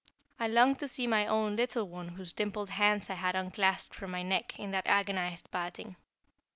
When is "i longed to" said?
0.39-0.87